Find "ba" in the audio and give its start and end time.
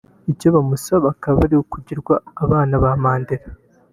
2.83-2.91